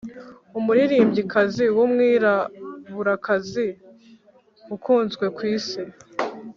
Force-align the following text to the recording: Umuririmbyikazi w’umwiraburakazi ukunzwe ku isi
Umuririmbyikazi 0.59 1.65
w’umwiraburakazi 1.77 3.67
ukunzwe 4.75 5.25
ku 5.35 5.41
isi 5.55 5.81